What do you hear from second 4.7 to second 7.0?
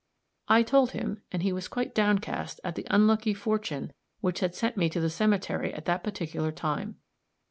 me to the cemetery at that particular time.